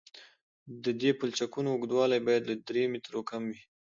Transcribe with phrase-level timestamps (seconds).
[0.83, 3.61] د دې پلچکونو اوږدوالی باید له درې مترو کم وي